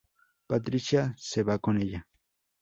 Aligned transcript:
Patricia 0.47 1.13
se 1.15 1.43
va 1.43 1.59
con 1.59 1.79
ella. 1.79 2.07